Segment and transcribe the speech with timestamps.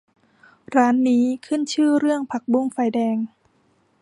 [0.75, 3.17] ร้านนี้ขึ้นชื่อเรื่องผักบุ้งไฟแดง